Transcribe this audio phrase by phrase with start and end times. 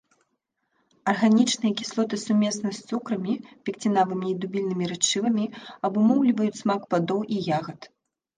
[1.11, 3.35] Арганічныя кіслоты сумесна з цукрамі,
[3.69, 5.45] пекцінавымі і дубільнымі рэчывамі
[5.91, 7.79] абумоўліваюць смак пладоў і ягад.